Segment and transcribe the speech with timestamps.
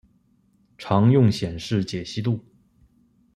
[0.79, 2.43] 常用显示解析度